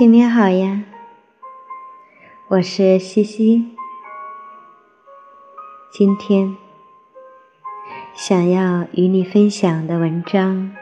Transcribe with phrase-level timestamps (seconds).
[0.00, 0.82] 新年好呀！
[2.48, 3.76] 我是西西，
[5.92, 6.56] 今天
[8.14, 10.74] 想要与你分享的文章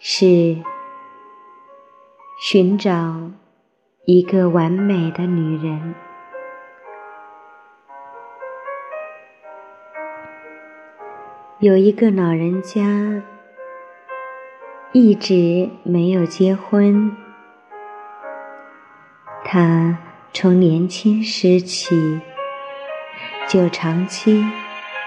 [0.00, 0.56] 是：
[2.40, 3.30] 寻找
[4.04, 5.94] 一个完美的女人。
[11.60, 13.22] 有一个老人家
[14.90, 17.23] 一直没有结婚。
[19.44, 19.98] 他
[20.32, 22.20] 从年轻时起
[23.46, 24.42] 就长期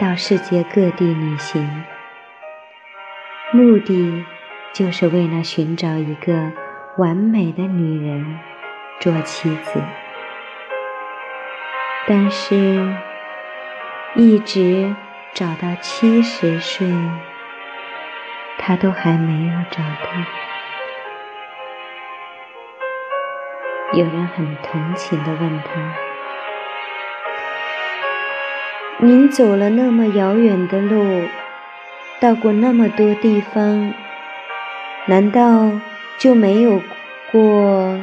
[0.00, 1.84] 到世界各地旅行，
[3.52, 4.24] 目的
[4.72, 6.50] 就是为了寻找一个
[6.96, 8.40] 完美的女人
[8.98, 9.80] 做妻子。
[12.08, 12.96] 但是，
[14.16, 14.96] 一直
[15.34, 16.90] 找到七十岁，
[18.58, 20.51] 他都还没有找到。
[23.94, 25.94] 有人很同情地问他
[29.04, 31.28] ：“您走了那么遥远的路，
[32.18, 33.92] 到过那么多地方，
[35.04, 35.72] 难道
[36.16, 36.80] 就没有
[37.30, 38.02] 过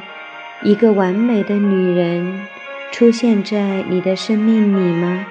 [0.61, 2.47] 一个完美的女人
[2.91, 5.25] 出现在你的生命里吗？”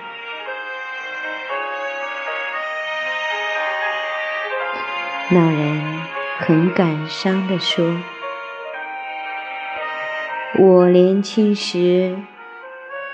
[5.30, 6.00] 老人
[6.38, 7.94] 很感伤地说。
[10.56, 12.16] 我年轻时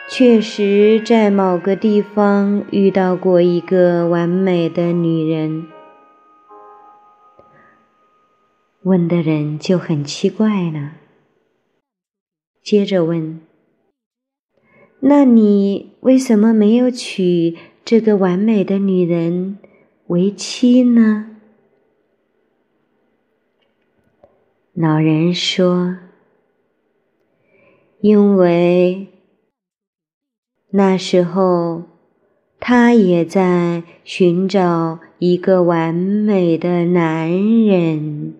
[0.08, 5.66] 确实在某个地方遇到过一个完美的女人。
[8.82, 10.92] 问的人就很奇怪了，
[12.62, 13.40] 接着问
[15.00, 19.58] ：“那你为什么没有娶这个完美的女人
[20.06, 21.36] 为妻呢？”
[24.72, 26.03] 老人说。
[28.04, 29.06] 因为
[30.68, 31.84] 那时候，
[32.60, 37.30] 他也在寻找一个完美的男
[37.64, 38.34] 人。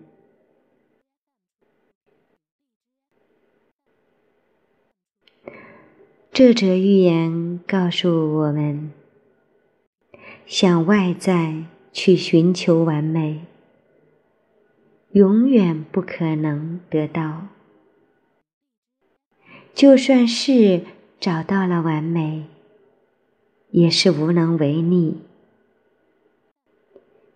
[6.31, 8.91] 这则寓言告诉我们：
[10.45, 13.47] 向外在去寻求完美，
[15.13, 17.54] 永远不可能得到。
[19.75, 20.83] 就算是
[21.19, 22.45] 找到了完美，
[23.71, 25.17] 也是无能为力，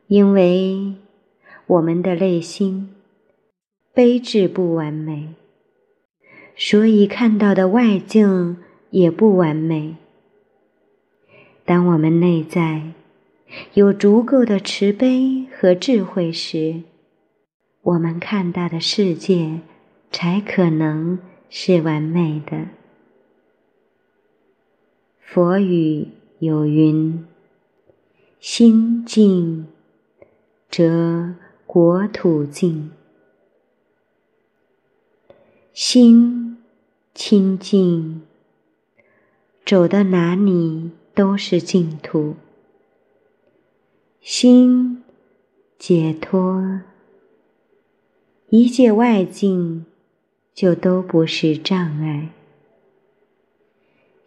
[0.08, 0.94] 因为
[1.68, 2.96] 我们的内心
[3.94, 5.34] 卑智不完美，
[6.56, 8.56] 所以看到的外境
[8.92, 9.98] 也不完美。
[11.66, 12.94] 当我们内在
[13.74, 16.84] 有足够的慈悲和智慧时，
[17.82, 19.60] 我们看到的世界
[20.10, 21.20] 才可能。
[21.50, 22.68] 是完美的。
[25.20, 27.26] 佛语有云
[28.40, 29.68] ：“心静
[30.70, 32.92] 则国土静，
[35.74, 36.58] 心
[37.14, 38.22] 清净，
[39.66, 42.36] 走到哪里都是净土；
[44.22, 45.04] 心
[45.78, 46.82] 解脱，
[48.50, 49.86] 一切外境。”
[50.60, 52.32] 就都不是障碍。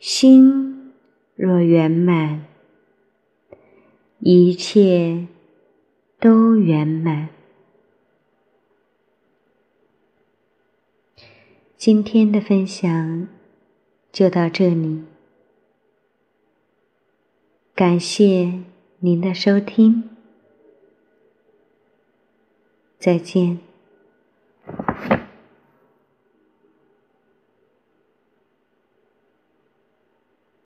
[0.01, 0.95] 心
[1.35, 2.47] 若圆满，
[4.19, 5.27] 一切
[6.19, 7.29] 都圆满。
[11.77, 13.29] 今天的分享
[14.11, 15.03] 就到这里，
[17.75, 18.63] 感谢
[19.01, 20.09] 您的收听，
[22.99, 23.72] 再见。